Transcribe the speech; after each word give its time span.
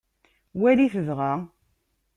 Walit 0.59 0.95
dɣa. 1.07 1.33